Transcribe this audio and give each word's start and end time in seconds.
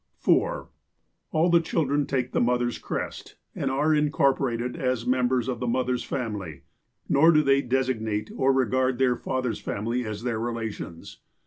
"(4) 0.17 0.67
All 1.31 1.51
the 1.51 1.61
children 1.61 2.07
take 2.07 2.31
the 2.31 2.41
mother's 2.41 2.79
crest, 2.79 3.35
and 3.53 3.69
are 3.69 3.93
in 3.93 4.09
corporated 4.09 4.75
as 4.75 5.05
members 5.05 5.47
of 5.47 5.59
the 5.59 5.67
mother's 5.67 6.03
family; 6.03 6.63
nor 7.07 7.31
do 7.31 7.43
they 7.43 7.61
designate, 7.61 8.31
or 8.35 8.51
regard, 8.51 8.97
their 8.97 9.15
father's 9.15 9.59
family 9.61 10.03
as 10.03 10.23
their 10.23 10.39
relations. 10.39 11.19